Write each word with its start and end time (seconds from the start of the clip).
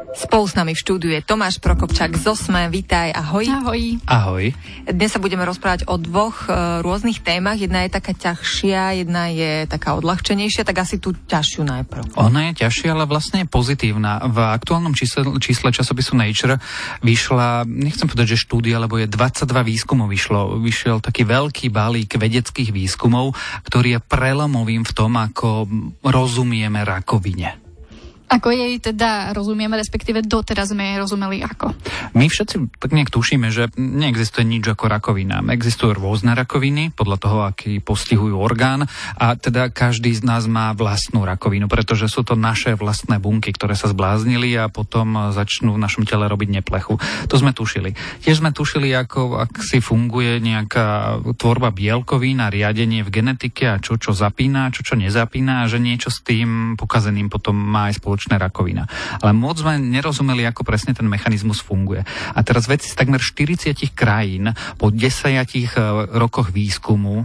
Spolu 0.00 0.44
s 0.48 0.56
nami 0.56 0.72
v 0.72 0.80
štúdiu 0.80 1.10
je 1.12 1.20
Tomáš 1.20 1.60
Prokopčák 1.60 2.16
z 2.16 2.32
Osme. 2.32 2.72
Vítaj, 2.72 3.12
ahoj. 3.12 3.44
Ahoj. 3.46 3.82
Ahoj. 4.08 4.44
Dnes 4.88 5.12
sa 5.12 5.20
budeme 5.20 5.44
rozprávať 5.44 5.84
o 5.92 6.00
dvoch 6.00 6.48
uh, 6.48 6.80
rôznych 6.80 7.20
témach. 7.20 7.60
Jedna 7.60 7.84
je 7.84 7.92
taká 7.92 8.16
ťažšia, 8.16 9.04
jedna 9.04 9.28
je 9.28 9.68
taká 9.68 10.00
odľahčenejšia, 10.00 10.64
tak 10.64 10.80
asi 10.80 10.96
tú 10.96 11.12
ťažšiu 11.12 11.62
najprv. 11.68 12.16
Ona 12.16 12.50
je 12.50 12.64
ťažšia, 12.64 12.96
ale 12.96 13.04
vlastne 13.04 13.44
je 13.44 13.48
pozitívna. 13.52 14.24
V 14.24 14.38
aktuálnom 14.40 14.96
čísle, 14.96 15.22
čísle 15.36 15.68
časopisu 15.68 16.16
Nature 16.16 16.56
vyšla, 17.04 17.68
nechcem 17.68 18.08
povedať, 18.08 18.34
že 18.34 18.42
štúdia, 18.48 18.80
lebo 18.80 18.96
je 18.96 19.04
22 19.04 19.46
výskumov 19.68 20.08
vyšlo. 20.08 20.58
Vyšiel 20.64 21.04
taký 21.04 21.28
veľký 21.28 21.68
balík 21.68 22.16
vedeckých 22.16 22.72
výskumov, 22.72 23.36
ktorý 23.68 23.96
je 23.96 24.00
prelomovým 24.00 24.82
v 24.82 24.92
tom, 24.96 25.12
ako 25.20 25.68
rozumieme 26.02 26.82
rakovine. 26.82 27.69
Ako 28.30 28.54
jej 28.54 28.78
teda 28.78 29.34
rozumieme, 29.34 29.74
respektíve 29.74 30.22
doteraz 30.22 30.70
sme 30.70 30.94
jej 30.94 30.98
rozumeli 31.02 31.42
ako? 31.42 31.74
My 32.14 32.30
všetci 32.30 32.78
tak 32.78 32.94
nejak 32.94 33.10
tušíme, 33.10 33.50
že 33.50 33.74
neexistuje 33.74 34.46
nič 34.46 34.70
ako 34.70 34.86
rakovina. 34.86 35.42
Existujú 35.50 35.98
rôzne 35.98 36.38
rakoviny 36.38 36.94
podľa 36.94 37.16
toho, 37.18 37.38
aký 37.42 37.82
postihujú 37.82 38.38
orgán 38.38 38.86
a 39.18 39.34
teda 39.34 39.74
každý 39.74 40.14
z 40.14 40.22
nás 40.22 40.46
má 40.46 40.70
vlastnú 40.78 41.26
rakovinu, 41.26 41.66
pretože 41.66 42.06
sú 42.06 42.22
to 42.22 42.38
naše 42.38 42.78
vlastné 42.78 43.18
bunky, 43.18 43.50
ktoré 43.50 43.74
sa 43.74 43.90
zbláznili 43.90 44.54
a 44.54 44.70
potom 44.70 45.34
začnú 45.34 45.74
v 45.74 45.82
našom 45.82 46.06
tele 46.06 46.30
robiť 46.30 46.62
neplechu. 46.62 47.02
To 47.26 47.34
sme 47.34 47.50
tušili. 47.50 47.98
Tiež 48.22 48.38
sme 48.38 48.54
tušili, 48.54 48.94
ako 48.94 49.42
ak 49.42 49.58
si 49.58 49.82
funguje 49.82 50.38
nejaká 50.38 51.18
tvorba 51.34 51.74
bielkovín 51.74 52.38
a 52.38 52.46
riadenie 52.46 53.02
v 53.02 53.10
genetike 53.10 53.66
a 53.66 53.82
čo 53.82 53.98
čo 53.98 54.14
zapína, 54.14 54.70
čo 54.70 54.86
čo 54.86 54.94
nezapína 54.94 55.66
a 55.66 55.68
že 55.68 55.82
niečo 55.82 56.14
s 56.14 56.22
tým 56.22 56.78
pokazeným 56.78 57.26
potom 57.26 57.58
má 57.58 57.90
aj 57.90 57.98
spoločné 57.98 58.19
žlčná 58.20 58.36
rakovina. 58.36 58.84
Ale 59.24 59.32
moc 59.32 59.56
sme 59.56 59.80
nerozumeli, 59.80 60.44
ako 60.44 60.68
presne 60.68 60.92
ten 60.92 61.08
mechanizmus 61.08 61.64
funguje. 61.64 62.04
A 62.36 62.44
teraz 62.44 62.68
vedci 62.68 62.92
z 62.92 63.00
takmer 63.00 63.24
40 63.24 63.72
krajín 63.96 64.52
po 64.76 64.92
10 64.92 65.32
e, 65.32 65.64
rokoch 66.20 66.52
výskumu 66.52 67.24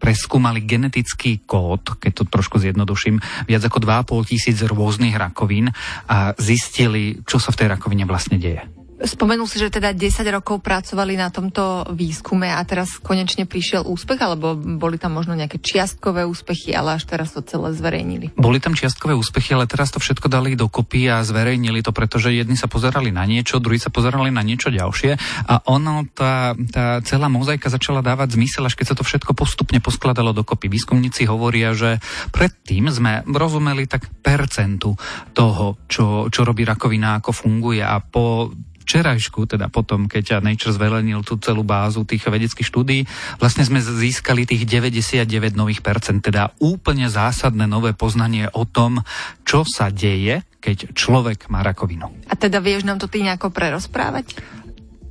preskúmali 0.00 0.64
genetický 0.64 1.44
kód, 1.44 2.00
keď 2.00 2.12
to 2.16 2.24
trošku 2.32 2.56
zjednoduším, 2.56 3.20
viac 3.44 3.62
ako 3.68 3.84
2,5 3.84 4.32
tisíc 4.32 4.58
rôznych 4.64 5.12
rakovín 5.12 5.68
a 6.08 6.32
zistili, 6.40 7.20
čo 7.28 7.36
sa 7.36 7.52
v 7.52 7.58
tej 7.60 7.68
rakovine 7.76 8.08
vlastne 8.08 8.40
deje. 8.40 8.81
Spomenul 9.02 9.50
si, 9.50 9.58
že 9.58 9.66
teda 9.66 9.90
10 9.90 10.22
rokov 10.30 10.62
pracovali 10.62 11.18
na 11.18 11.26
tomto 11.34 11.90
výskume 11.90 12.46
a 12.46 12.62
teraz 12.62 13.02
konečne 13.02 13.50
prišiel 13.50 13.82
úspech, 13.82 14.22
alebo 14.22 14.54
boli 14.54 14.94
tam 14.94 15.18
možno 15.18 15.34
nejaké 15.34 15.58
čiastkové 15.58 16.22
úspechy, 16.22 16.70
ale 16.70 17.02
až 17.02 17.10
teraz 17.10 17.34
to 17.34 17.42
celé 17.42 17.74
zverejnili? 17.74 18.30
Boli 18.38 18.62
tam 18.62 18.78
čiastkové 18.78 19.18
úspechy, 19.18 19.58
ale 19.58 19.66
teraz 19.66 19.90
to 19.90 19.98
všetko 19.98 20.30
dali 20.30 20.54
dokopy 20.54 21.10
a 21.10 21.26
zverejnili 21.26 21.82
to, 21.82 21.90
pretože 21.90 22.30
jedni 22.30 22.54
sa 22.54 22.70
pozerali 22.70 23.10
na 23.10 23.26
niečo, 23.26 23.58
druhí 23.58 23.82
sa 23.82 23.90
pozerali 23.90 24.30
na 24.30 24.46
niečo 24.46 24.70
ďalšie 24.70 25.18
a 25.50 25.54
ono, 25.66 26.06
tá, 26.14 26.54
tá 26.70 27.02
celá 27.02 27.26
mozaika 27.26 27.74
začala 27.74 28.06
dávať 28.06 28.38
zmysel, 28.38 28.70
až 28.70 28.78
keď 28.78 28.94
sa 28.94 28.98
to 28.98 29.02
všetko 29.02 29.34
postupne 29.34 29.82
poskladalo 29.82 30.30
dokopy. 30.30 30.70
Výskumníci 30.70 31.26
hovoria, 31.26 31.74
že 31.74 31.98
predtým 32.30 32.86
sme 32.86 33.26
rozumeli 33.26 33.90
tak 33.90 34.06
percentu 34.22 34.94
toho, 35.34 35.82
čo, 35.90 36.30
čo 36.30 36.40
robí 36.46 36.62
rakovina, 36.62 37.18
ako 37.18 37.30
funguje 37.34 37.82
a 37.82 37.98
po 37.98 38.54
včerajšku, 38.82 39.46
teda 39.46 39.70
potom, 39.70 40.10
keď 40.10 40.42
Nature 40.42 40.74
zvelenil 40.74 41.22
tú 41.22 41.38
celú 41.38 41.62
bázu 41.62 42.02
tých 42.02 42.26
vedeckých 42.26 42.66
štúdí, 42.66 42.98
vlastne 43.38 43.62
sme 43.62 43.78
získali 43.78 44.44
tých 44.44 44.66
99 44.66 45.54
nových 45.54 45.80
percent, 45.80 46.18
teda 46.18 46.52
úplne 46.58 47.06
zásadné 47.06 47.70
nové 47.70 47.94
poznanie 47.94 48.50
o 48.52 48.66
tom, 48.66 49.00
čo 49.46 49.62
sa 49.62 49.88
deje, 49.88 50.42
keď 50.58 50.94
človek 50.94 51.50
má 51.50 51.62
rakovinu. 51.62 52.10
A 52.26 52.34
teda 52.34 52.58
vieš 52.58 52.82
nám 52.82 52.98
to 52.98 53.10
ty 53.10 53.22
nejako 53.22 53.50
prerozprávať? 53.50 54.38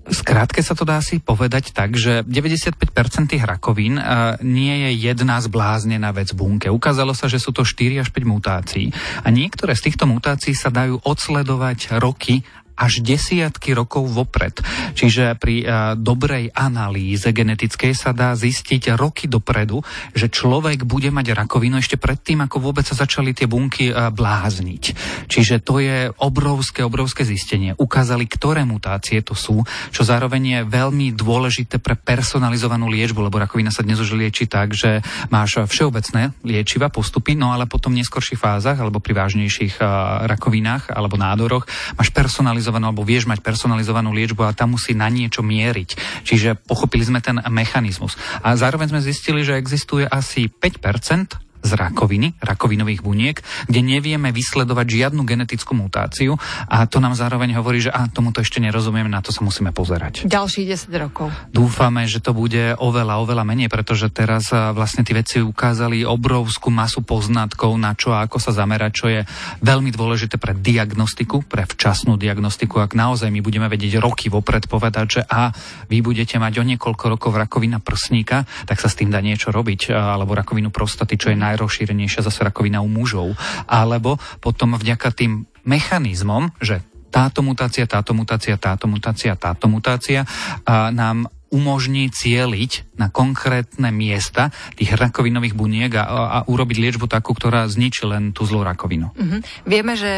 Skrátke 0.02 0.66
sa 0.66 0.74
to 0.74 0.82
dá 0.82 0.98
si 0.98 1.22
povedať 1.22 1.78
tak, 1.78 1.94
že 1.94 2.26
95% 2.28 2.74
tých 3.32 3.46
rakovín 3.46 4.02
uh, 4.02 4.34
nie 4.42 4.90
je 4.90 5.08
jedna 5.08 5.38
zbláznená 5.38 6.10
vec 6.10 6.34
v 6.34 6.42
bunke. 6.42 6.68
Ukázalo 6.74 7.14
sa, 7.14 7.30
že 7.30 7.38
sú 7.38 7.54
to 7.54 7.62
4 7.62 8.02
až 8.02 8.10
5 8.10 8.26
mutácií. 8.26 8.90
A 9.22 9.30
niektoré 9.30 9.78
z 9.78 9.88
týchto 9.88 10.10
mutácií 10.10 10.58
sa 10.58 10.74
dajú 10.74 11.06
odsledovať 11.06 12.02
roky 12.02 12.42
až 12.82 13.06
desiatky 13.06 13.78
rokov 13.78 14.10
vopred. 14.10 14.58
Čiže 14.98 15.38
pri 15.38 15.56
uh, 15.62 15.70
dobrej 15.94 16.50
analýze 16.58 17.30
genetickej 17.30 17.94
sa 17.94 18.10
dá 18.10 18.34
zistiť 18.34 18.98
roky 18.98 19.30
dopredu, 19.30 19.86
že 20.18 20.34
človek 20.34 20.90
bude 20.90 21.14
mať 21.14 21.38
rakovinu 21.38 21.78
ešte 21.78 22.02
predtým, 22.02 22.42
ako 22.50 22.58
vôbec 22.58 22.90
sa 22.90 22.98
začali 22.98 23.38
tie 23.38 23.46
bunky 23.46 23.94
uh, 23.94 24.10
blázniť. 24.10 24.84
Čiže 25.30 25.62
to 25.62 25.78
je 25.78 26.10
obrovské, 26.26 26.82
obrovské 26.82 27.22
zistenie. 27.22 27.78
Ukázali, 27.78 28.26
ktoré 28.26 28.66
mutácie 28.66 29.22
to 29.22 29.38
sú, 29.38 29.62
čo 29.94 30.02
zároveň 30.02 30.42
je 30.42 30.60
veľmi 30.66 31.14
dôležité 31.14 31.78
pre 31.78 31.94
personalizovanú 31.94 32.90
liečbu, 32.90 33.30
lebo 33.30 33.38
rakovina 33.38 33.70
sa 33.70 33.86
dnes 33.86 34.02
už 34.02 34.18
lieči 34.18 34.50
tak, 34.50 34.74
že 34.74 35.06
máš 35.30 35.62
všeobecné 35.62 36.34
liečiva 36.42 36.90
postupy, 36.90 37.38
no 37.38 37.54
ale 37.54 37.70
potom 37.70 37.94
v 37.94 38.02
neskorších 38.02 38.42
fázach 38.42 38.82
alebo 38.82 38.98
pri 38.98 39.14
vážnejších 39.14 39.78
uh, 39.78 40.26
rakovinách 40.26 40.90
alebo 40.90 41.20
nádoroch 41.20 41.70
máš 42.00 42.10
personalizovanú 42.10 42.71
personalizovanú 42.72 42.88
alebo 42.88 43.04
vieš 43.04 43.28
mať 43.28 43.44
personalizovanú 43.44 44.16
liečbu 44.16 44.48
a 44.48 44.56
tam 44.56 44.80
musí 44.80 44.96
na 44.96 45.12
niečo 45.12 45.44
mieriť. 45.44 46.24
Čiže 46.24 46.56
pochopili 46.64 47.04
sme 47.04 47.20
ten 47.20 47.44
mechanizmus. 47.52 48.16
A 48.40 48.56
zároveň 48.56 48.96
sme 48.96 49.04
zistili, 49.04 49.44
že 49.44 49.60
existuje 49.60 50.08
asi 50.08 50.48
5 50.48 50.80
z 51.62 51.72
rakoviny, 51.78 52.38
rakovinových 52.42 53.02
buniek, 53.06 53.38
kde 53.70 53.82
nevieme 53.86 54.34
vysledovať 54.34 54.86
žiadnu 54.90 55.22
genetickú 55.24 55.78
mutáciu 55.78 56.36
a 56.68 56.86
to 56.90 56.98
nám 56.98 57.14
zároveň 57.14 57.54
hovorí, 57.58 57.82
že 57.82 57.94
a 57.94 58.10
tomuto 58.10 58.42
ešte 58.42 58.60
nerozumieme, 58.60 59.08
na 59.08 59.22
to 59.22 59.30
sa 59.30 59.46
musíme 59.46 59.70
pozerať. 59.72 60.26
Ďalších 60.26 60.66
10 60.90 61.04
rokov. 61.08 61.30
Dúfame, 61.54 62.10
že 62.10 62.20
to 62.20 62.34
bude 62.34 62.76
oveľa, 62.82 63.22
oveľa 63.22 63.44
menej, 63.46 63.70
pretože 63.70 64.10
teraz 64.10 64.50
vlastne 64.52 65.06
tí 65.06 65.14
vedci 65.14 65.40
ukázali 65.40 66.04
obrovskú 66.04 66.74
masu 66.74 67.06
poznatkov, 67.06 67.78
na 67.78 67.94
čo 67.94 68.12
a 68.12 68.26
ako 68.26 68.38
sa 68.42 68.52
zamerať, 68.52 68.92
čo 68.92 69.08
je 69.10 69.22
veľmi 69.62 69.94
dôležité 69.94 70.42
pre 70.42 70.58
diagnostiku, 70.58 71.46
pre 71.46 71.70
včasnú 71.70 72.18
diagnostiku. 72.18 72.82
Ak 72.82 72.98
naozaj 72.98 73.30
my 73.30 73.40
budeme 73.44 73.70
vedieť 73.70 74.02
roky 74.02 74.28
vopred 74.32 74.66
povedať, 74.66 75.06
že 75.08 75.22
a 75.28 75.52
vy 75.88 76.00
budete 76.02 76.40
mať 76.42 76.54
o 76.60 76.64
niekoľko 76.66 77.04
rokov 77.18 77.32
rakovina 77.38 77.84
prsníka, 77.84 78.48
tak 78.66 78.80
sa 78.80 78.88
s 78.88 78.98
tým 78.98 79.12
dá 79.12 79.20
niečo 79.20 79.52
robiť, 79.52 79.92
alebo 79.92 80.34
rakovinu 80.34 80.72
prostaty, 80.72 81.20
čo 81.20 81.30
je 81.32 81.38
naj 81.38 81.51
najrozšírenejšia 81.52 82.24
zase 82.24 82.48
rakovina 82.48 82.80
u 82.80 82.88
mužov. 82.88 83.36
Alebo 83.68 84.16
potom 84.40 84.80
vďaka 84.80 85.12
tým 85.12 85.46
mechanizmom, 85.68 86.56
že 86.64 86.82
táto 87.12 87.44
mutácia, 87.44 87.84
táto 87.84 88.16
mutácia, 88.16 88.56
táto 88.56 88.88
mutácia, 88.88 89.36
táto 89.36 89.68
mutácia 89.68 90.24
a 90.64 90.90
nám 90.90 91.28
umožní 91.52 92.08
cieliť 92.08 92.96
na 92.96 93.12
konkrétne 93.12 93.92
miesta 93.92 94.56
tých 94.80 94.96
rakovinových 94.96 95.52
buniek 95.52 95.92
a, 96.00 96.04
a 96.08 96.38
urobiť 96.48 96.78
liečbu 96.80 97.12
takú, 97.12 97.36
ktorá 97.36 97.68
zničí 97.68 98.08
len 98.08 98.32
tú 98.32 98.48
zlú 98.48 98.64
rakovinu. 98.64 99.12
Mm-hmm. 99.12 99.42
Vieme, 99.68 99.94
že 100.00 100.14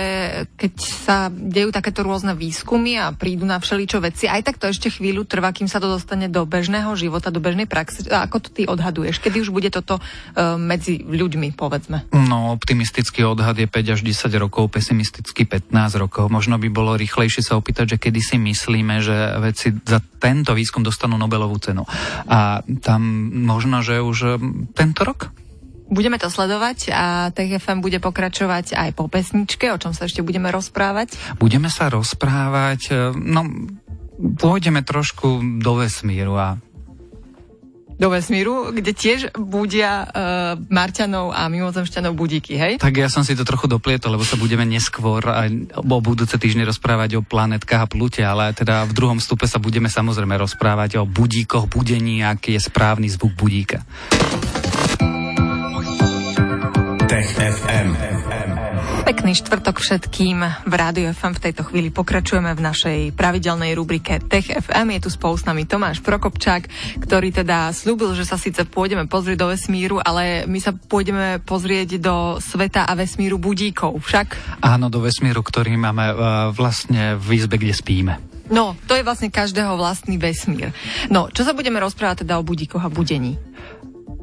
keď 0.53 0.73
sa 0.77 1.17
dejú 1.33 1.73
takéto 1.73 2.05
rôzne 2.05 2.37
výskumy 2.37 3.01
a 3.01 3.15
prídu 3.17 3.49
na 3.49 3.57
všeličo 3.57 3.97
veci, 4.03 4.29
aj 4.29 4.45
tak 4.45 4.61
to 4.61 4.69
ešte 4.69 4.93
chvíľu 4.93 5.25
trvá, 5.25 5.49
kým 5.55 5.65
sa 5.65 5.81
to 5.81 5.89
dostane 5.89 6.29
do 6.29 6.45
bežného 6.45 6.93
života, 6.93 7.33
do 7.33 7.41
bežnej 7.41 7.65
praxe. 7.65 8.05
A 8.13 8.29
ako 8.29 8.37
to 8.43 8.49
ty 8.53 8.61
odhaduješ? 8.69 9.17
Kedy 9.17 9.41
už 9.41 9.49
bude 9.49 9.73
toto 9.73 9.97
uh, 9.97 10.59
medzi 10.61 11.01
ľuďmi, 11.01 11.57
povedzme? 11.57 12.05
No, 12.13 12.53
optimistický 12.53 13.25
odhad 13.25 13.57
je 13.57 13.65
5 13.65 13.95
až 13.95 13.99
10 14.05 14.29
rokov, 14.37 14.69
pesimistický 14.69 15.49
15 15.49 15.73
rokov. 15.97 16.29
Možno 16.29 16.61
by 16.61 16.69
bolo 16.69 16.93
rýchlejšie 16.93 17.41
sa 17.41 17.57
opýtať, 17.57 17.95
že 17.95 17.97
kedy 17.97 18.19
si 18.21 18.35
myslíme, 18.37 19.01
že 19.01 19.15
veci 19.41 19.71
za 19.87 20.03
tento 20.19 20.51
výskum 20.55 20.83
dostanú 20.83 21.15
Nobelovú 21.23 21.55
cenu. 21.63 21.87
A 22.27 22.59
tam 22.83 23.01
možno, 23.31 23.79
že 23.79 24.03
už 24.03 24.17
eh, 24.27 24.31
tento 24.75 25.07
rok? 25.07 25.31
Budeme 25.93 26.17
to 26.17 26.27
sledovať 26.27 26.89
a 26.89 27.29
TFM 27.31 27.79
bude 27.79 28.01
pokračovať 28.01 28.73
aj 28.73 28.89
po 28.97 29.05
pesničke, 29.07 29.69
o 29.69 29.77
čom 29.77 29.93
sa 29.93 30.09
ešte 30.09 30.25
budeme 30.25 30.49
rozprávať. 30.49 31.37
Budeme 31.37 31.71
sa 31.71 31.87
rozprávať, 31.87 32.81
eh, 32.91 32.97
no 33.15 33.47
pôjdeme 34.19 34.83
trošku 34.83 35.59
do 35.63 35.79
vesmíru 35.79 36.35
a 36.35 36.59
do 38.03 38.11
vesmíru, 38.11 38.75
kde 38.75 38.91
tiež 38.91 39.31
budia 39.39 40.03
uh, 40.03 40.59
Marťanov 40.59 41.31
a 41.31 41.47
mimozemšťanov 41.47 42.11
budíky, 42.19 42.59
hej? 42.59 42.75
Tak 42.75 42.99
ja 42.99 43.07
som 43.07 43.23
si 43.23 43.31
to 43.31 43.47
trochu 43.47 43.71
doplietol, 43.71 44.19
lebo 44.19 44.27
sa 44.27 44.35
budeme 44.35 44.67
neskôr 44.67 45.23
aj 45.23 45.47
o 45.79 45.99
budúce 46.03 46.35
týždne 46.35 46.67
rozprávať 46.67 47.15
o 47.15 47.21
planetkách 47.23 47.87
a 47.87 47.87
plute, 47.87 48.19
ale 48.19 48.51
teda 48.51 48.83
v 48.83 48.91
druhom 48.91 49.23
stupe 49.23 49.47
sa 49.47 49.63
budeme 49.63 49.87
samozrejme 49.87 50.35
rozprávať 50.35 50.99
o 50.99 51.07
budíkoch, 51.07 51.71
budení, 51.71 52.27
aký 52.27 52.59
je 52.59 52.61
správny 52.67 53.07
zvuk 53.07 53.39
budíka. 53.39 53.87
Tech 57.07 57.29
FM. 57.39 58.42
Pekný 59.03 59.35
štvrtok 59.35 59.83
všetkým. 59.83 60.63
V 60.63 60.73
Rádiu 60.79 61.11
FM 61.11 61.35
v 61.35 61.43
tejto 61.43 61.67
chvíli 61.67 61.91
pokračujeme 61.91 62.55
v 62.55 62.63
našej 62.63 62.99
pravidelnej 63.11 63.75
rubrike 63.75 64.23
Tech 64.23 64.47
FM. 64.47 64.95
Je 64.95 65.03
tu 65.03 65.09
spolu 65.11 65.35
s 65.35 65.43
nami 65.43 65.67
Tomáš 65.67 65.99
Prokopčák, 65.99 66.71
ktorý 67.03 67.35
teda 67.35 67.75
slúbil, 67.75 68.15
že 68.15 68.23
sa 68.23 68.39
síce 68.39 68.63
pôjdeme 68.63 69.03
pozrieť 69.11 69.43
do 69.43 69.51
vesmíru, 69.51 69.99
ale 69.99 70.47
my 70.47 70.55
sa 70.63 70.71
pôjdeme 70.71 71.43
pozrieť 71.43 71.99
do 71.99 72.39
sveta 72.39 72.87
a 72.87 72.95
vesmíru 72.95 73.35
budíkov 73.35 73.99
však. 74.07 74.59
Áno, 74.63 74.87
do 74.87 75.03
vesmíru, 75.03 75.43
ktorý 75.43 75.75
máme 75.75 76.05
uh, 76.07 76.15
vlastne 76.55 77.19
v 77.19 77.43
izbe, 77.43 77.59
kde 77.59 77.75
spíme. 77.75 78.13
No, 78.47 78.79
to 78.87 78.95
je 78.95 79.03
vlastne 79.03 79.27
každého 79.27 79.75
vlastný 79.75 80.15
vesmír. 80.15 80.71
No, 81.11 81.27
čo 81.27 81.43
sa 81.43 81.51
budeme 81.51 81.83
rozprávať 81.83 82.23
teda 82.23 82.39
o 82.39 82.47
budíkoch 82.47 82.87
a 82.87 82.91
budení? 82.91 83.35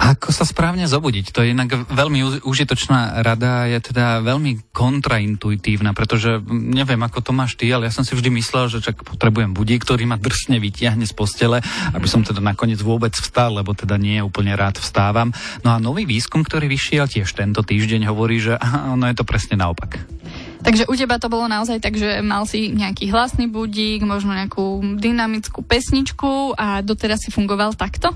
Ako 0.00 0.32
sa 0.32 0.49
správne 0.49 0.88
zobudiť? 0.88 1.29
To 1.37 1.44
je 1.44 1.53
inak 1.53 1.87
veľmi 1.93 2.41
užitočná 2.41 3.21
rada, 3.21 3.69
je 3.69 3.79
teda 3.93 4.25
veľmi 4.25 4.73
kontraintuitívna, 4.73 5.93
pretože 5.93 6.41
neviem, 6.49 6.99
ako 7.05 7.21
to 7.21 7.32
máš 7.37 7.61
ty, 7.61 7.69
ale 7.69 7.85
ja 7.85 7.93
som 7.93 8.00
si 8.00 8.17
vždy 8.17 8.32
myslel, 8.41 8.73
že 8.73 8.81
čak 8.81 9.05
potrebujem 9.05 9.53
budík, 9.53 9.85
ktorý 9.85 10.09
ma 10.09 10.17
drsne 10.17 10.56
vytiahne 10.56 11.05
z 11.05 11.12
postele, 11.12 11.61
aby 11.93 12.06
som 12.09 12.25
teda 12.25 12.41
nakoniec 12.41 12.81
vôbec 12.81 13.12
vstal, 13.12 13.61
lebo 13.61 13.77
teda 13.77 14.00
nie 14.00 14.25
úplne 14.25 14.56
rád 14.56 14.81
vstávam. 14.81 15.37
No 15.61 15.77
a 15.77 15.82
nový 15.82 16.09
výskum, 16.09 16.49
ktorý 16.49 16.65
vyšiel 16.73 17.05
tiež 17.05 17.29
tento 17.37 17.61
týždeň, 17.61 18.09
hovorí, 18.09 18.41
že 18.41 18.56
ono 18.97 19.05
je 19.05 19.17
to 19.21 19.29
presne 19.29 19.61
naopak. 19.61 20.19
Takže 20.60 20.84
u 20.86 20.94
teba 20.94 21.16
to 21.16 21.32
bolo 21.32 21.48
naozaj 21.48 21.80
tak, 21.80 21.96
že 21.96 22.20
mal 22.20 22.44
si 22.44 22.68
nejaký 22.68 23.08
hlasný 23.08 23.48
budík, 23.48 24.04
možno 24.04 24.36
nejakú 24.36 25.00
dynamickú 25.00 25.64
pesničku 25.64 26.52
a 26.52 26.84
doteraz 26.84 27.24
si 27.24 27.32
fungoval 27.32 27.72
takto? 27.72 28.12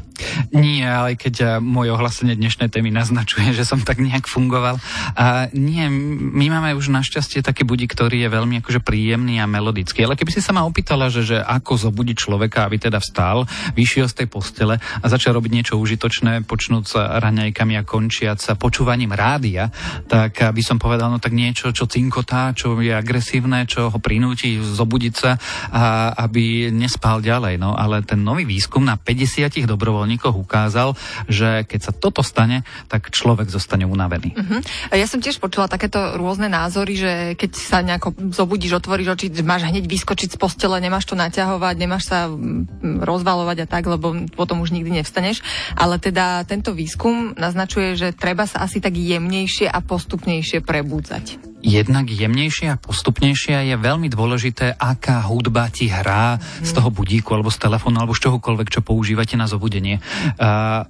Nie, 0.52 0.84
ale 0.86 1.16
keď 1.16 1.34
eh, 1.40 1.48
moje 1.58 1.90
ohlasenie 1.90 2.36
dnešnej 2.36 2.68
témy 2.68 2.92
naznačuje, 2.92 3.56
že 3.56 3.64
som 3.64 3.80
tak 3.80 3.98
nejak 3.98 4.28
fungoval. 4.28 4.76
A 5.16 5.48
nie, 5.56 5.88
my 6.36 6.46
máme 6.52 6.76
už 6.76 6.92
našťastie 6.92 7.40
taký 7.40 7.64
budík, 7.64 7.96
ktorý 7.96 8.28
je 8.28 8.30
veľmi 8.30 8.60
akože 8.60 8.84
príjemný 8.84 9.40
a 9.40 9.48
melodický. 9.48 10.04
Ale 10.04 10.14
keby 10.14 10.30
si 10.30 10.44
sa 10.44 10.52
ma 10.52 10.68
opýtala, 10.68 11.08
že, 11.08 11.24
že 11.24 11.38
ako 11.40 11.90
zobudiť 11.90 12.16
človeka, 12.28 12.68
aby 12.68 12.76
teda 12.76 13.00
vstal, 13.00 13.48
vyšiel 13.72 14.06
z 14.06 14.24
tej 14.24 14.28
postele 14.28 14.76
a 14.78 15.06
začal 15.08 15.34
robiť 15.40 15.50
niečo 15.50 15.74
užitočné, 15.80 16.44
počnúť 16.44 16.84
sa 16.84 17.16
raňajkami 17.18 17.74
a 17.80 17.86
končiať 17.88 18.38
sa 18.38 18.52
počúvaním 18.54 19.16
rádia, 19.16 19.72
tak 20.06 20.38
by 20.38 20.62
som 20.62 20.76
povedal, 20.76 21.08
no 21.08 21.18
tak 21.18 21.32
niečo, 21.32 21.72
čo 21.72 21.88
cinkota 21.88 22.33
rúta, 22.34 22.50
čo 22.58 22.74
je 22.82 22.90
agresívne, 22.90 23.62
čo 23.70 23.94
ho 23.94 23.98
prinúti 24.02 24.58
zobudiť 24.58 25.14
sa, 25.14 25.38
a 25.70 26.10
aby 26.26 26.74
nespal 26.74 27.22
ďalej. 27.22 27.62
No 27.62 27.78
ale 27.78 28.02
ten 28.02 28.26
nový 28.26 28.42
výskum 28.42 28.82
na 28.82 28.98
50 28.98 29.62
dobrovoľníkoch 29.70 30.34
ukázal, 30.34 30.98
že 31.30 31.62
keď 31.62 31.80
sa 31.80 31.92
toto 31.94 32.26
stane, 32.26 32.66
tak 32.90 33.14
človek 33.14 33.46
zostane 33.46 33.86
unavený. 33.86 34.34
Uh-huh. 34.34 34.60
Ja 34.90 35.06
som 35.06 35.22
tiež 35.22 35.38
počula 35.38 35.70
takéto 35.70 36.18
rôzne 36.18 36.50
názory, 36.50 36.98
že 36.98 37.12
keď 37.38 37.50
sa 37.54 37.78
nejako 37.86 38.34
zobudíš, 38.34 38.82
otvoríš 38.82 39.14
oči, 39.14 39.26
máš 39.46 39.70
hneď 39.70 39.86
vyskočiť 39.86 40.34
z 40.34 40.40
postele, 40.40 40.82
nemáš 40.82 41.06
to 41.06 41.14
naťahovať, 41.14 41.74
nemáš 41.78 42.10
sa 42.10 42.26
mm, 42.26 43.04
rozvalovať 43.06 43.64
a 43.64 43.70
tak, 43.70 43.86
lebo 43.86 44.26
potom 44.34 44.64
už 44.64 44.74
nikdy 44.74 45.02
nevstaneš. 45.02 45.44
Ale 45.78 46.02
teda 46.02 46.42
tento 46.48 46.74
výskum 46.74 47.36
naznačuje, 47.38 47.94
že 47.94 48.16
treba 48.16 48.48
sa 48.48 48.66
asi 48.66 48.82
tak 48.82 48.96
jemnejšie 48.96 49.70
a 49.70 49.78
postupnejšie 49.84 50.64
prebúdzať 50.64 51.53
jednak 51.64 52.12
jemnejšia 52.12 52.76
a 52.76 52.80
postupnejšia 52.80 53.64
je 53.64 53.76
veľmi 53.80 54.12
dôležité, 54.12 54.76
aká 54.76 55.24
hudba 55.24 55.72
ti 55.72 55.88
hrá 55.88 56.36
z 56.60 56.70
toho 56.76 56.92
budíku 56.92 57.32
alebo 57.32 57.48
z 57.48 57.58
telefónu 57.64 58.04
alebo 58.04 58.12
z 58.12 58.28
čohokoľvek, 58.28 58.68
čo 58.68 58.84
používate 58.84 59.40
na 59.40 59.48
zobudenie. 59.48 60.04
Uh, 60.36 60.84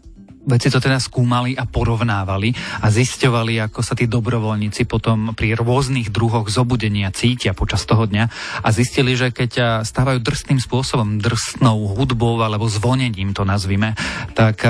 Veci 0.44 0.68
to 0.68 0.76
teda 0.76 1.00
skúmali 1.00 1.56
a 1.56 1.64
porovnávali 1.64 2.52
a 2.84 2.92
zisťovali, 2.92 3.64
ako 3.64 3.80
sa 3.80 3.96
tí 3.96 4.04
dobrovoľníci 4.04 4.84
potom 4.84 5.32
pri 5.32 5.56
rôznych 5.56 6.12
druhoch 6.12 6.52
zobudenia 6.52 7.08
cítia 7.16 7.56
počas 7.56 7.88
toho 7.88 8.04
dňa 8.04 8.24
a 8.60 8.68
zistili, 8.68 9.16
že 9.16 9.32
keď 9.32 9.80
stávajú 9.88 10.20
drsným 10.20 10.60
spôsobom, 10.60 11.16
drsnou 11.16 11.96
hudbou 11.96 12.36
alebo 12.44 12.68
zvonením 12.68 13.32
to 13.32 13.48
nazvime, 13.48 13.96
tak 14.36 14.60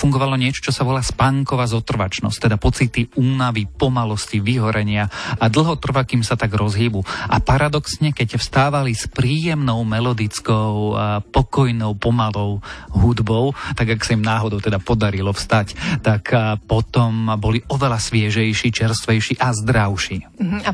fungovalo 0.00 0.40
niečo, 0.40 0.64
čo 0.64 0.72
sa 0.72 0.88
volá 0.88 1.04
spánková 1.04 1.68
zotrvačnosť, 1.68 2.48
teda 2.48 2.56
pocity 2.56 3.12
únavy, 3.20 3.68
pomalosti, 3.68 4.40
vyhorenia 4.40 5.12
a 5.36 5.52
dlho 5.52 5.76
trvá, 5.76 6.08
kým 6.08 6.24
sa 6.24 6.40
tak 6.40 6.56
rozhýbu. 6.56 7.04
A 7.28 7.36
paradoxne, 7.44 8.16
keď 8.16 8.40
vstávali 8.40 8.96
s 8.96 9.04
príjemnou, 9.12 9.84
melodickou, 9.84 10.96
pokojnou, 11.28 12.00
pomalou 12.00 12.64
hudbou, 12.96 13.52
tak 13.76 13.92
ak 13.92 14.00
sa 14.00 14.16
im 14.16 14.24
náhodou 14.24 14.64
teda 14.64 14.80
podarí 14.80 15.17
podarilo 15.18 15.34
vstať, 15.34 15.98
tak 16.06 16.30
potom 16.70 17.34
boli 17.42 17.58
oveľa 17.66 17.98
sviežejší, 17.98 18.70
čerstvejší 18.70 19.42
a 19.42 19.50
zdravší. 19.50 20.18
Uh-huh. 20.38 20.60
A 20.62 20.70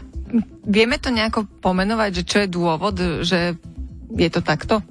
vieme 0.69 1.01
to 1.01 1.09
nejako 1.09 1.49
pomenovať, 1.65 2.11
že 2.21 2.23
čo 2.29 2.37
je 2.45 2.49
dôvod, 2.53 3.25
že 3.25 3.57
je 4.13 4.29
to 4.29 4.45
takto? 4.45 4.85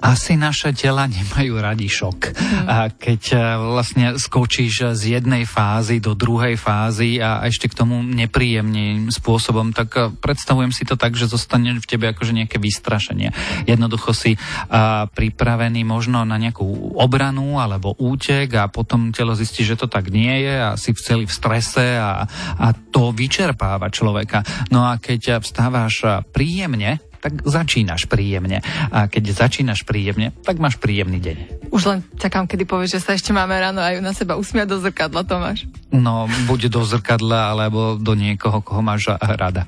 Asi 0.00 0.38
naše 0.38 0.72
tela 0.72 1.04
nemajú 1.04 1.60
radi 1.60 1.88
šok. 1.90 2.18
Mm. 2.32 2.66
A 2.66 2.76
keď 2.88 3.22
e, 3.32 3.38
vlastne 3.60 4.06
skočíš 4.16 4.96
z 4.96 5.20
jednej 5.20 5.44
fázy 5.44 6.00
do 6.00 6.16
druhej 6.16 6.56
fázy 6.56 7.20
a 7.20 7.44
ešte 7.44 7.68
k 7.68 7.76
tomu 7.84 8.00
nepríjemným 8.00 9.12
spôsobom, 9.12 9.76
tak 9.76 9.88
e, 9.96 10.00
predstavujem 10.14 10.72
si 10.72 10.88
to 10.88 10.96
tak, 10.96 11.18
že 11.18 11.28
zostane 11.28 11.76
v 11.76 11.86
tebe 11.86 12.08
akože 12.10 12.32
nejaké 12.32 12.56
vystrašenie. 12.56 13.32
Jednoducho 13.68 14.16
si 14.16 14.36
a, 14.70 15.04
pripravený 15.10 15.84
možno 15.84 16.24
na 16.24 16.40
nejakú 16.40 16.96
obranu 16.96 17.60
alebo 17.60 17.92
útek 17.98 18.56
a 18.56 18.70
potom 18.70 19.12
telo 19.12 19.36
zistí, 19.36 19.66
že 19.66 19.76
to 19.76 19.90
tak 19.90 20.08
nie 20.08 20.46
je 20.46 20.54
a 20.56 20.70
si 20.80 20.96
celý 20.96 21.28
v 21.28 21.36
strese 21.36 21.96
a, 21.98 22.24
a 22.56 22.66
to 22.72 23.12
vyčerpáva 23.12 23.92
človeka. 23.92 24.42
No 24.72 24.86
a 24.86 24.96
keď 24.96 25.42
vstávaš 25.42 26.24
príjemne, 26.32 27.09
tak 27.20 27.44
začínaš 27.44 28.08
príjemne. 28.08 28.64
A 28.90 29.06
keď 29.06 29.36
začínaš 29.36 29.84
príjemne, 29.84 30.32
tak 30.42 30.56
máš 30.56 30.80
príjemný 30.80 31.20
deň. 31.20 31.36
Už 31.70 31.82
len 31.86 32.00
čakám, 32.16 32.48
kedy 32.48 32.64
povieš, 32.66 32.98
že 32.98 33.04
sa 33.04 33.12
ešte 33.14 33.30
máme 33.30 33.54
ráno 33.54 33.78
aj 33.78 34.00
na 34.02 34.16
seba 34.16 34.40
usmiať 34.40 34.72
do 34.72 34.76
zrkadla, 34.80 35.22
Tomáš. 35.22 35.68
No, 35.90 36.30
buď 36.46 36.70
do 36.70 36.86
zrkadla, 36.86 37.50
alebo 37.50 37.98
do 37.98 38.14
niekoho, 38.14 38.62
koho 38.62 38.78
máš 38.78 39.10
rada. 39.18 39.66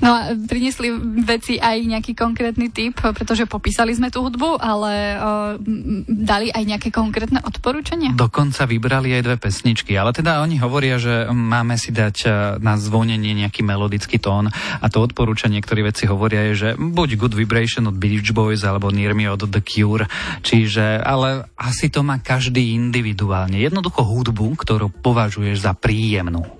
No 0.00 0.16
a 0.16 0.32
priniesli 0.32 0.88
veci 1.20 1.60
aj 1.60 1.84
nejaký 1.84 2.16
konkrétny 2.16 2.72
typ, 2.72 2.96
pretože 2.96 3.44
popísali 3.44 3.92
sme 3.92 4.08
tú 4.08 4.24
hudbu, 4.24 4.56
ale 4.56 5.20
uh, 5.20 5.60
dali 6.08 6.48
aj 6.48 6.64
nejaké 6.64 6.88
konkrétne 6.88 7.44
odporúčania? 7.44 8.16
Dokonca 8.16 8.64
vybrali 8.64 9.12
aj 9.20 9.22
dve 9.28 9.36
pesničky, 9.36 9.92
ale 10.00 10.16
teda 10.16 10.40
oni 10.40 10.56
hovoria, 10.64 10.96
že 10.96 11.28
máme 11.28 11.76
si 11.76 11.92
dať 11.92 12.16
na 12.60 12.80
zvonenie 12.80 13.36
nejaký 13.36 13.60
melodický 13.60 14.16
tón 14.16 14.48
a 14.48 14.86
to 14.88 15.04
odporúčanie, 15.04 15.60
ktoré 15.60 15.84
veci 15.92 16.08
hovoria 16.08 16.48
je, 16.50 16.54
že 16.56 16.68
buď 16.80 17.08
Good 17.20 17.34
Vibration 17.36 17.84
od 17.88 18.00
Beach 18.00 18.32
Boys 18.32 18.64
alebo 18.64 18.88
Near 18.88 19.12
Me 19.12 19.28
od 19.28 19.44
The 19.44 19.60
Cure. 19.60 20.08
Čiže, 20.40 21.04
ale 21.04 21.52
asi 21.60 21.92
to 21.92 22.00
má 22.00 22.16
každý 22.24 22.72
individuálne. 22.72 23.60
Jednoducho 23.60 24.00
hudbu, 24.00 24.56
ktorú 24.56 24.88
považuješ 25.50 25.66
za 25.66 25.74
príjemnú. 25.74 26.59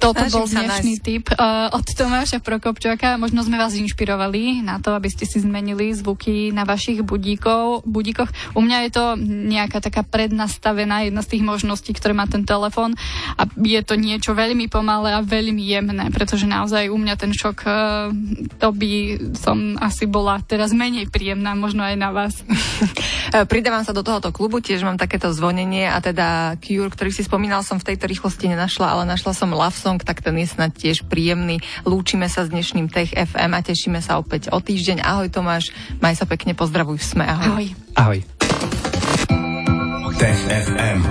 Toto 0.00 0.24
Snažím 0.24 0.36
bol 0.36 0.46
dnešný 0.48 0.92
nájsť. 0.96 1.04
tip 1.04 1.24
uh, 1.34 1.68
od 1.76 1.84
Tomáša 1.84 2.38
Prokopčaka. 2.40 3.20
Možno 3.20 3.44
sme 3.44 3.60
vás 3.60 3.76
inšpirovali 3.76 4.64
na 4.64 4.80
to, 4.80 4.96
aby 4.96 5.12
ste 5.12 5.28
si 5.28 5.42
zmenili 5.42 5.92
zvuky 5.92 6.54
na 6.54 6.64
vašich 6.64 7.04
budíkov, 7.04 7.84
budíkoch. 7.84 8.56
U 8.56 8.60
mňa 8.64 8.78
je 8.88 8.90
to 8.94 9.04
nejaká 9.20 9.84
taká 9.84 10.06
prednastavená 10.06 11.04
jedna 11.04 11.20
z 11.20 11.36
tých 11.36 11.42
možností, 11.44 11.92
ktoré 11.92 12.16
má 12.16 12.24
ten 12.24 12.48
telefón 12.48 12.96
a 13.36 13.44
je 13.60 13.80
to 13.84 13.98
niečo 14.00 14.32
veľmi 14.32 14.70
pomalé 14.72 15.12
a 15.12 15.20
veľmi 15.20 15.60
jemné, 15.60 16.08
pretože 16.14 16.48
naozaj 16.48 16.88
u 16.88 16.96
mňa 16.96 17.14
ten 17.18 17.34
šok, 17.36 17.58
uh, 17.66 18.08
to 18.56 18.68
by 18.72 19.20
som 19.36 19.76
asi 19.82 20.08
bola 20.08 20.40
teraz 20.46 20.72
menej 20.72 21.10
príjemná, 21.10 21.52
možno 21.58 21.84
aj 21.84 21.96
na 21.98 22.14
vás. 22.14 22.34
Pridávam 23.50 23.82
sa 23.82 23.92
do 23.92 24.06
tohoto 24.06 24.30
klubu, 24.30 24.62
tiež 24.62 24.86
mám 24.86 24.96
takéto 24.96 25.34
zvonenie 25.34 25.90
a 25.90 25.98
teda 25.98 26.56
Cure, 26.62 26.88
ktorý 26.92 27.10
si 27.10 27.26
spomínal, 27.26 27.66
som 27.66 27.82
v 27.82 27.92
tejto 27.92 28.06
rýchlosti 28.06 28.52
nenašla, 28.52 28.86
ale 28.96 29.02
našla 29.08 29.34
som 29.34 29.50
Love 29.66 29.82
Song, 29.82 29.98
tak 29.98 30.22
ten 30.22 30.38
je 30.38 30.46
snad 30.46 30.78
tiež 30.78 31.10
príjemný. 31.10 31.58
Lúčime 31.82 32.30
sa 32.30 32.46
s 32.46 32.54
dnešným 32.54 32.86
Tech 32.86 33.10
FM 33.10 33.50
a 33.50 33.66
tešíme 33.66 33.98
sa 33.98 34.22
opäť 34.22 34.46
o 34.54 34.62
týždeň. 34.62 35.02
Ahoj 35.02 35.26
Tomáš, 35.26 35.74
maj 35.98 36.14
sa 36.14 36.22
pekne, 36.22 36.54
pozdravuj 36.54 37.02
v 37.02 37.04
Sme. 37.10 37.26
Ahoj. 37.26 37.74
Ahoj. 37.98 38.22
Tech 40.22 40.38
FM. 40.46 41.02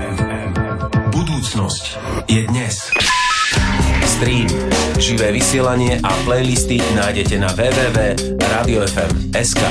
Budúcnosť 1.12 2.00
je 2.32 2.48
dnes. 2.48 2.96
Stream, 4.08 4.48
živé 5.04 5.36
vysielanie 5.36 6.00
a 6.00 6.16
playlisty 6.24 6.80
nájdete 6.96 7.36
na 7.36 7.52
www.radiofm.sk. 7.52 9.64